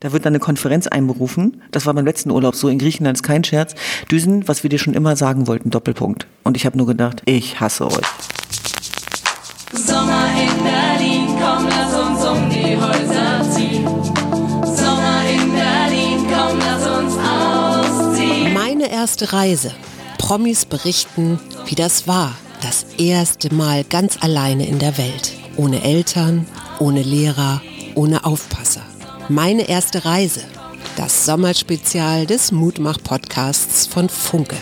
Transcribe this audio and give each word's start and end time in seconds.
Da 0.00 0.12
wird 0.12 0.24
dann 0.26 0.32
eine 0.32 0.40
Konferenz 0.40 0.86
einberufen. 0.86 1.62
Das 1.70 1.86
war 1.86 1.94
beim 1.94 2.04
letzten 2.04 2.30
Urlaub 2.30 2.54
so 2.54 2.68
in 2.68 2.78
Griechenland, 2.78 3.18
ist 3.18 3.22
kein 3.22 3.44
Scherz. 3.44 3.74
Düsen, 4.10 4.46
was 4.48 4.62
wir 4.62 4.70
dir 4.70 4.78
schon 4.78 4.94
immer 4.94 5.16
sagen 5.16 5.46
wollten, 5.46 5.70
Doppelpunkt. 5.70 6.26
Und 6.44 6.56
ich 6.56 6.66
habe 6.66 6.76
nur 6.76 6.86
gedacht, 6.86 7.22
ich 7.24 7.60
hasse 7.60 7.86
euch. 7.86 8.06
Sommer 9.72 10.26
in 10.38 10.62
Berlin, 10.62 11.26
komm, 11.40 11.66
lass 11.68 11.94
uns 11.94 12.24
um 12.24 12.50
die 12.50 12.76
Häuser 12.76 13.50
ziehen. 13.50 13.84
Sommer 14.64 15.22
in 15.28 15.52
Berlin, 15.52 16.26
komm, 16.30 16.58
lass 16.58 16.86
uns 16.86 17.14
ausziehen. 17.16 18.54
Meine 18.54 18.90
erste 18.90 19.32
Reise. 19.32 19.72
Promis 20.18 20.64
berichten, 20.64 21.38
wie 21.66 21.74
das 21.74 22.08
war. 22.08 22.34
Das 22.62 22.86
erste 22.98 23.54
Mal 23.54 23.84
ganz 23.84 24.18
alleine 24.22 24.66
in 24.66 24.78
der 24.78 24.98
Welt. 24.98 25.32
Ohne 25.56 25.82
Eltern, 25.82 26.46
ohne 26.78 27.02
Lehrer, 27.02 27.60
ohne 27.94 28.24
Aufpasser. 28.24 28.82
Meine 29.28 29.68
erste 29.68 30.04
Reise. 30.04 30.42
Das 30.96 31.26
Sommerspezial 31.26 32.26
des 32.26 32.52
Mutmach-Podcasts 32.52 33.88
von 33.88 34.08
Funke. 34.08 34.54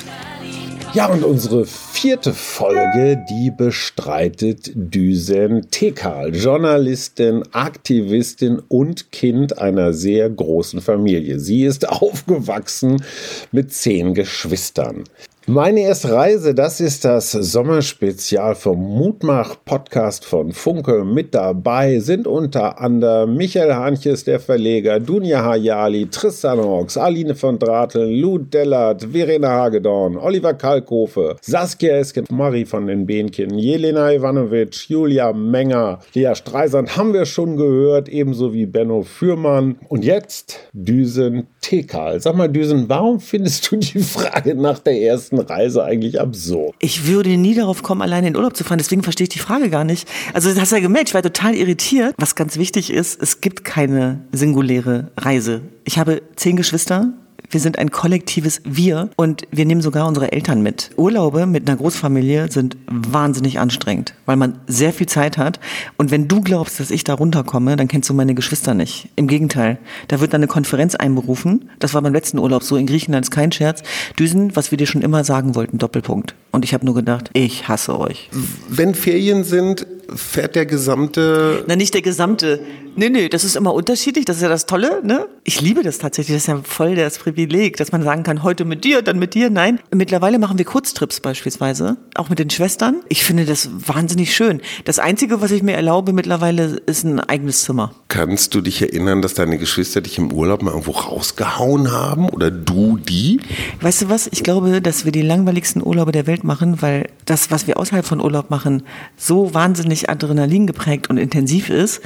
Ja, 0.95 1.09
und 1.09 1.23
unsere 1.23 1.67
vierte 1.67 2.33
Folge, 2.33 3.23
die 3.29 3.51
bestreitet 3.51 4.71
Düsen 4.75 5.71
Tekal, 5.71 6.35
Journalistin, 6.35 7.43
Aktivistin 7.53 8.63
und 8.69 9.13
Kind 9.13 9.59
einer 9.59 9.93
sehr 9.93 10.31
großen 10.31 10.81
Familie. 10.81 11.41
Sie 11.41 11.65
ist 11.65 11.87
aufgewachsen 11.91 13.05
mit 13.53 13.71
zehn 13.71 14.15
Geschwistern. 14.15 15.05
Meine 15.47 15.81
erste 15.81 16.11
Reise, 16.11 16.55
das 16.55 16.81
ist 16.81 17.05
das 17.05 17.33
Sommerspezial 17.33 18.55
vom 18.55 18.79
Mutmach-Podcast 18.79 20.25
von 20.25 20.53
Funke. 20.53 21.05
Mit 21.05 21.35
dabei 21.35 21.99
sind 21.99 22.27
unter 22.27 22.81
anderem 22.81 23.37
Michael 23.37 23.75
Hanches, 23.75 24.25
der 24.25 24.41
Verleger, 24.41 25.01
Dunja 25.01 25.45
Hayali, 25.45 26.07
Tristan 26.07 26.61
Hawks, 26.61 26.97
Aline 26.97 27.35
von 27.35 27.59
Drateln, 27.59 28.11
Lou 28.11 28.39
Dellert, 28.39 29.07
Verena 29.13 29.51
Hagedorn, 29.51 30.17
Oliver 30.17 30.55
Kalkofe, 30.55 31.37
Saskia 31.43 31.99
Esken, 31.99 32.25
Marie 32.31 32.65
von 32.65 32.87
den 32.87 33.05
Behnchen, 33.05 33.59
Jelena 33.59 34.15
Ivanovic, 34.15 34.89
Julia 34.89 35.31
Menger, 35.35 35.99
Lea 36.15 36.35
Streisand 36.35 36.97
haben 36.97 37.13
wir 37.13 37.27
schon 37.27 37.59
gehört, 37.59 38.09
ebenso 38.09 38.55
wie 38.55 38.65
Benno 38.65 39.03
Fürmann. 39.03 39.77
Und 39.91 40.07
jetzt 40.07 40.71
Düsen 40.73 41.49
Tekal. 41.61 42.21
Sag 42.21 42.35
mal, 42.35 42.49
Düsen, 42.49 42.89
warum 42.89 43.21
findest 43.21 43.71
du 43.71 43.77
die 43.77 43.99
Frage 43.99 44.55
nach 44.55 44.79
der 44.79 45.01
ersten 45.01 45.34
ersten 45.39 45.53
Reise 45.53 45.85
eigentlich 45.85 46.21
absurd. 46.21 46.75
Ich 46.79 47.07
würde 47.07 47.37
nie 47.37 47.55
darauf 47.55 47.83
kommen, 47.83 48.03
alleine 48.03 48.29
in 48.29 48.37
Urlaub 48.37 48.57
zu 48.57 48.65
fahren. 48.65 48.79
Deswegen 48.79 49.03
verstehe 49.03 49.25
ich 49.25 49.31
die 49.31 49.39
Frage 49.39 49.71
gar 49.71 49.85
nicht. 49.85 50.09
Also, 50.33 50.49
das 50.49 50.61
hast 50.61 50.73
du 50.73 50.77
ja 50.77 50.83
gemerkt, 50.83 51.09
ich 51.11 51.15
war 51.15 51.23
total 51.23 51.55
irritiert. 51.55 52.15
Was 52.19 52.35
ganz 52.35 52.57
wichtig 52.57 52.91
ist, 52.93 53.21
es 53.21 53.41
gibt 53.41 53.65
keine 53.65 54.21
singuläre 54.33 55.11
Reise. 55.17 55.63
Ich 55.85 55.99
habe 55.99 56.23
zehn 56.37 56.57
Geschwister. 56.57 57.13
Wir 57.51 57.61
sind 57.61 57.79
ein 57.79 57.91
kollektives 57.91 58.61
Wir 58.65 59.11
und 59.17 59.43
wir 59.51 59.65
nehmen 59.65 59.81
sogar 59.81 60.09
unsere 60.09 60.33
Eltern 60.33 60.63
mit. 60.63 60.91
Urlaube 60.97 61.47
mit 61.47 61.69
einer 61.69 61.77
Großfamilie 61.77 62.51
sind 62.51 62.77
wahnsinnig 62.91 63.59
anstrengend, 63.59 64.15
weil 64.27 64.37
man 64.37 64.59
sehr 64.67 64.93
viel 64.93 65.07
Zeit 65.07 65.39
hat. 65.39 65.61
Und 65.97 66.11
wenn 66.11 66.29
du 66.29 66.41
glaubst, 66.41 66.81
dass 66.81 66.91
ich 66.91 67.05
da 67.05 67.15
runterkomme, 67.15 67.77
dann 67.77 67.89
kennst 67.89 68.09
du 68.09 68.15
meine 68.15 68.35
Geschwister 68.35 68.75
nicht. 68.75 69.09
Im 69.17 69.29
Gegenteil, 69.29 69.79
da 70.09 70.21
wird 70.21 70.33
dann 70.33 70.41
eine 70.41 70.49
Konferenz 70.49 70.95
einberufen. 70.95 71.71
Das 71.79 71.95
war 71.95 72.03
beim 72.03 72.13
letzten 72.13 72.39
Urlaub 72.39 72.63
so 72.63 72.77
in 72.77 72.87
Griechenland, 72.87 73.27
ist 73.27 73.31
kein 73.31 73.53
Scherz. 73.53 73.83
Düsen, 74.19 74.57
was 74.57 74.71
wir 74.71 74.79
dir 74.79 74.87
schon 74.87 75.03
immer 75.03 75.25
sagen 75.25 75.55
wollten, 75.55 75.79
Doppelpunkt. 75.79 76.35
Und 76.51 76.65
ich 76.65 76.75
habe 76.75 76.85
nur 76.85 76.95
gedacht, 76.95 77.31
ich 77.33 77.69
hasse 77.69 77.99
euch. 77.99 78.31
Wenn 78.69 78.95
Ferien 78.95 79.45
sind, 79.45 79.87
fährt 80.15 80.57
der 80.57 80.67
gesamte. 80.67 81.65
Na, 81.67 81.77
nicht 81.77 81.95
der 81.95 82.03
gesamte. 82.03 82.61
Nee, 82.97 83.09
nee, 83.09 83.29
das 83.29 83.43
ist 83.43 83.57
immer 83.57 83.75
unterschiedlich. 83.75 84.25
Das 84.25 84.37
ist 84.37 84.43
ja 84.43 84.49
das 84.49 84.67
Tolle, 84.67 85.01
ne? 85.03 85.27
Ich 85.43 85.61
liebe 85.61 85.83
das 85.83 85.99
tatsächlich. 85.99 86.37
Das 86.37 86.45
ist 86.45 86.47
ja 86.47 86.61
voll 86.63 86.95
das 86.95 87.19
Privileg, 87.19 87.77
dass 87.77 87.91
man 87.91 88.03
sagen 88.03 88.23
kann, 88.23 88.45
heute 88.45 88.65
mit 88.65 88.85
dir, 88.85 89.03
dann 89.03 89.19
mit 89.19 89.35
dir. 89.35 89.51
Nein. 89.51 89.81
Mittlerweile 89.93 90.39
machen 90.39 90.59
wir 90.59 90.65
Kurztrips 90.65 91.19
beispielsweise. 91.21 91.97
Auch 92.15 92.29
mit 92.29 92.39
den 92.39 92.51
Schwestern. 92.51 93.01
Ich 93.09 93.25
finde 93.25 93.47
das 93.47 93.69
wahnsinnig 93.73 94.35
schön. 94.35 94.61
Das 94.85 95.01
Einzige, 95.01 95.41
was 95.41 95.51
ich 95.51 95.63
mir 95.63 95.75
erlaube 95.75 96.13
mittlerweile, 96.13 96.81
ist 96.87 97.05
ein 97.05 97.19
eigenes 97.19 97.65
Zimmer. 97.65 97.93
Kannst 98.09 98.55
du 98.55 98.61
dich 98.61 98.81
erinnern, 98.81 99.23
dass 99.23 99.35
deine 99.35 99.59
Geschwister 99.59 100.01
dich 100.01 100.19
im 100.19 100.33
Urlaub 100.33 100.63
mal 100.63 100.71
irgendwo 100.71 100.93
rausgehauen 100.93 101.91
haben? 101.91 102.29
Oder 102.29 102.53
du 102.53 102.97
die? 102.97 103.41
Weißt 103.81 104.03
du 104.03 104.09
was? 104.09 104.29
Ich 104.31 104.45
glaube, 104.45 104.81
dass 104.81 105.05
wir 105.05 105.11
die 105.11 105.23
langweiligsten 105.23 105.85
Urlaube 105.85 106.13
der 106.13 106.29
Welt 106.29 106.45
machen, 106.45 106.81
weil 106.81 107.09
das, 107.25 107.51
was 107.51 107.67
wir 107.67 107.79
außerhalb 107.79 108.07
von 108.07 108.21
Urlaub 108.21 108.51
machen, 108.51 108.85
so 109.17 109.53
wahnsinnig 109.53 109.94
Adrenalin 110.09 110.67
geprägt 110.67 111.09
und 111.11 111.17
intensiv 111.17 111.71
ist, 111.71 112.01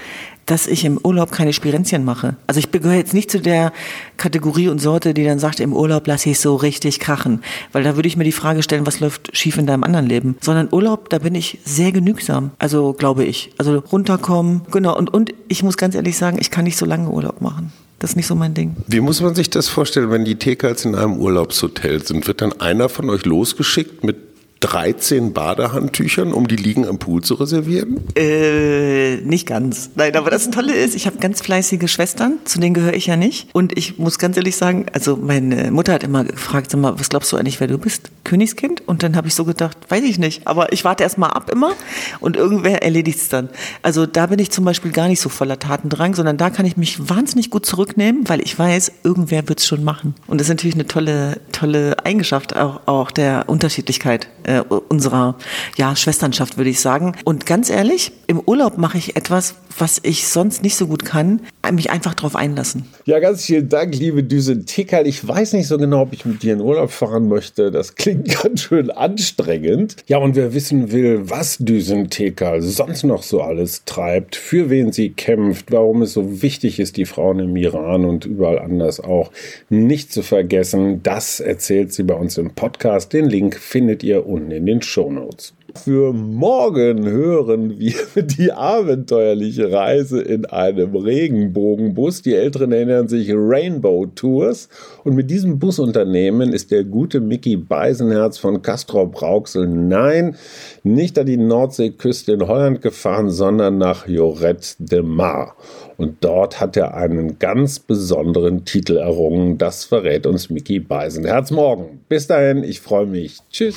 dass 0.48 0.66
ich 0.66 0.84
im 0.84 0.98
Urlaub 1.02 1.30
keine 1.30 1.52
Spirenzchen 1.52 2.04
mache. 2.04 2.36
Also 2.46 2.58
ich 2.58 2.70
gehöre 2.70 2.94
jetzt 2.94 3.12
nicht 3.12 3.30
zu 3.30 3.40
der 3.40 3.72
Kategorie 4.16 4.68
und 4.68 4.80
Sorte, 4.80 5.12
die 5.12 5.24
dann 5.24 5.38
sagt, 5.38 5.60
im 5.60 5.74
Urlaub 5.74 6.06
lasse 6.06 6.30
ich 6.30 6.40
so 6.40 6.56
richtig 6.56 7.00
krachen. 7.00 7.42
Weil 7.72 7.82
da 7.82 7.96
würde 7.96 8.08
ich 8.08 8.16
mir 8.16 8.24
die 8.24 8.32
Frage 8.32 8.62
stellen, 8.62 8.86
was 8.86 9.00
läuft 9.00 9.36
schief 9.36 9.58
in 9.58 9.66
deinem 9.66 9.84
anderen 9.84 10.06
Leben? 10.06 10.36
Sondern 10.40 10.68
Urlaub, 10.72 11.10
da 11.10 11.18
bin 11.18 11.34
ich 11.34 11.58
sehr 11.64 11.92
genügsam. 11.92 12.50
Also 12.58 12.94
glaube 12.94 13.24
ich. 13.24 13.52
Also 13.58 13.78
runterkommen, 13.78 14.62
genau. 14.70 14.96
Und, 14.96 15.12
und 15.12 15.34
ich 15.48 15.62
muss 15.62 15.76
ganz 15.76 15.94
ehrlich 15.94 16.16
sagen, 16.16 16.38
ich 16.40 16.50
kann 16.50 16.64
nicht 16.64 16.78
so 16.78 16.86
lange 16.86 17.10
Urlaub 17.10 17.42
machen. 17.42 17.72
Das 17.98 18.10
ist 18.10 18.16
nicht 18.16 18.28
so 18.28 18.36
mein 18.36 18.54
Ding. 18.54 18.76
Wie 18.86 19.00
muss 19.00 19.20
man 19.20 19.34
sich 19.34 19.50
das 19.50 19.68
vorstellen, 19.68 20.10
wenn 20.10 20.24
die 20.24 20.36
Tekals 20.36 20.84
in 20.84 20.94
einem 20.94 21.18
Urlaubshotel 21.18 22.04
sind? 22.06 22.26
Wird 22.28 22.40
dann 22.40 22.58
einer 22.60 22.88
von 22.88 23.10
euch 23.10 23.26
losgeschickt 23.26 24.04
mit 24.04 24.27
13 24.60 25.32
Badehandtüchern, 25.32 26.32
um 26.32 26.48
die 26.48 26.56
Liegen 26.56 26.86
am 26.86 26.98
Pool 26.98 27.22
zu 27.22 27.34
reservieren? 27.34 28.00
Äh, 28.16 29.16
nicht 29.18 29.46
ganz. 29.46 29.90
Nein, 29.94 30.16
aber 30.16 30.30
das 30.30 30.50
Tolle 30.50 30.74
ist, 30.74 30.94
ich 30.94 31.06
habe 31.06 31.18
ganz 31.18 31.40
fleißige 31.40 31.90
Schwestern, 31.90 32.38
zu 32.44 32.58
denen 32.58 32.74
gehöre 32.74 32.94
ich 32.94 33.06
ja 33.06 33.16
nicht. 33.16 33.48
Und 33.52 33.76
ich 33.76 33.98
muss 33.98 34.18
ganz 34.18 34.36
ehrlich 34.36 34.56
sagen, 34.56 34.86
also 34.92 35.16
meine 35.16 35.70
Mutter 35.70 35.92
hat 35.92 36.02
immer 36.02 36.24
gefragt, 36.24 36.70
sag 36.70 36.80
mal, 36.80 36.98
was 36.98 37.08
glaubst 37.08 37.30
du 37.32 37.36
eigentlich, 37.36 37.60
wer 37.60 37.68
du 37.68 37.78
bist? 37.78 38.10
Königskind? 38.24 38.86
Und 38.86 39.02
dann 39.02 39.16
habe 39.16 39.28
ich 39.28 39.34
so 39.34 39.44
gedacht, 39.44 39.76
weiß 39.88 40.02
ich 40.04 40.18
nicht. 40.18 40.46
Aber 40.46 40.72
ich 40.72 40.84
warte 40.84 41.04
erst 41.04 41.18
mal 41.18 41.28
ab 41.28 41.50
immer 41.50 41.72
und 42.20 42.36
irgendwer 42.36 42.82
erledigt 42.82 43.18
es 43.18 43.28
dann. 43.28 43.48
Also 43.82 44.06
da 44.06 44.26
bin 44.26 44.38
ich 44.38 44.50
zum 44.50 44.64
Beispiel 44.64 44.90
gar 44.90 45.08
nicht 45.08 45.20
so 45.20 45.28
voller 45.28 45.58
Tatendrang, 45.58 46.14
sondern 46.14 46.36
da 46.36 46.50
kann 46.50 46.66
ich 46.66 46.76
mich 46.76 47.08
wahnsinnig 47.08 47.50
gut 47.50 47.64
zurücknehmen, 47.64 48.28
weil 48.28 48.40
ich 48.40 48.58
weiß, 48.58 48.92
irgendwer 49.04 49.48
wird 49.48 49.60
es 49.60 49.66
schon 49.66 49.84
machen. 49.84 50.14
Und 50.26 50.40
das 50.40 50.46
ist 50.46 50.50
natürlich 50.50 50.74
eine 50.74 50.86
tolle, 50.86 51.40
tolle 51.52 52.04
Eigenschaft 52.04 52.56
auch, 52.56 52.80
auch 52.86 53.10
der 53.10 53.44
Unterschiedlichkeit 53.48 54.28
äh, 54.48 54.62
unserer 54.88 55.36
ja, 55.76 55.94
Schwesternschaft, 55.94 56.56
würde 56.56 56.70
ich 56.70 56.80
sagen. 56.80 57.12
Und 57.24 57.46
ganz 57.46 57.68
ehrlich, 57.70 58.12
im 58.26 58.40
Urlaub 58.40 58.78
mache 58.78 58.98
ich 58.98 59.14
etwas, 59.16 59.54
was 59.78 60.00
ich 60.02 60.26
sonst 60.26 60.62
nicht 60.62 60.76
so 60.76 60.86
gut 60.86 61.04
kann, 61.04 61.40
mich 61.70 61.90
einfach 61.90 62.14
drauf 62.14 62.34
einlassen. 62.34 62.86
Ja, 63.04 63.18
ganz 63.18 63.44
vielen 63.44 63.68
Dank, 63.68 63.94
liebe 63.94 64.22
Düse 64.22 64.64
Tickerl. 64.64 65.06
Ich 65.06 65.26
weiß 65.26 65.52
nicht 65.52 65.66
so 65.66 65.76
genau, 65.76 66.02
ob 66.02 66.14
ich 66.14 66.24
mit 66.24 66.42
dir 66.42 66.54
in 66.54 66.62
Urlaub 66.62 66.90
fahren 66.90 67.28
möchte. 67.28 67.70
Das 67.70 67.94
klingt 67.94 68.42
ganz 68.42 68.62
schön 68.62 68.90
anstrengend. 68.90 69.96
Ja, 70.06 70.16
und 70.16 70.34
wer 70.34 70.54
wissen 70.54 70.92
will, 70.92 71.28
was 71.28 71.58
Düsen 71.58 72.08
Tickerl 72.08 72.62
sonst 72.62 73.04
noch 73.04 73.22
so 73.22 73.42
alles 73.42 73.84
treibt, 73.84 74.34
für 74.34 74.70
wen 74.70 74.92
sie 74.92 75.10
kämpft, 75.10 75.70
warum 75.70 76.02
es 76.02 76.14
so 76.14 76.42
wichtig 76.42 76.80
ist, 76.80 76.96
die 76.96 77.04
Frauen 77.04 77.38
im 77.38 77.56
Iran 77.56 78.06
und 78.06 78.24
überall 78.24 78.58
anders 78.58 79.00
auch 79.00 79.30
nicht 79.68 80.10
zu 80.10 80.22
vergessen, 80.22 81.02
das 81.02 81.40
erzählt 81.40 81.92
sie 81.92 82.02
bei 82.02 82.14
uns 82.14 82.38
im 82.38 82.52
Podcast. 82.52 83.12
Den 83.12 83.26
Link 83.26 83.56
findet 83.56 84.02
ihr 84.02 84.26
unten 84.26 84.37
in 84.50 84.66
den 84.66 84.82
Show 84.82 85.10
Notes. 85.10 85.54
Für 85.74 86.14
morgen 86.14 87.04
hören 87.06 87.78
wir 87.78 87.94
die 88.16 88.52
abenteuerliche 88.52 89.70
Reise 89.70 90.20
in 90.20 90.46
einem 90.46 90.96
Regenbogenbus. 90.96 92.22
Die 92.22 92.34
Älteren 92.34 92.72
erinnern 92.72 93.06
sich 93.06 93.30
Rainbow 93.30 94.06
Tours. 94.06 94.70
Und 95.04 95.14
mit 95.14 95.30
diesem 95.30 95.58
Busunternehmen 95.58 96.52
ist 96.54 96.70
der 96.70 96.84
gute 96.84 97.20
Mickey 97.20 97.56
Beisenherz 97.56 98.38
von 98.38 98.62
Castrop 98.62 99.20
Rauxel, 99.20 99.68
nein, 99.68 100.36
nicht 100.84 101.18
an 101.18 101.26
die 101.26 101.36
Nordseeküste 101.36 102.32
in 102.32 102.48
Holland 102.48 102.80
gefahren, 102.80 103.28
sondern 103.30 103.76
nach 103.76 104.08
Joret 104.08 104.74
de 104.78 105.02
Mar. 105.02 105.54
Und 105.98 106.24
dort 106.24 106.60
hat 106.60 106.76
er 106.76 106.94
einen 106.94 107.38
ganz 107.38 107.78
besonderen 107.78 108.64
Titel 108.64 108.96
errungen. 108.96 109.58
Das 109.58 109.84
verrät 109.84 110.26
uns 110.26 110.48
Mickey 110.48 110.80
Beisenherz 110.80 111.50
morgen. 111.50 112.00
Bis 112.08 112.26
dahin, 112.26 112.64
ich 112.64 112.80
freue 112.80 113.06
mich. 113.06 113.38
Tschüss. 113.50 113.76